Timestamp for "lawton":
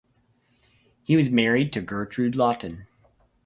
2.33-2.87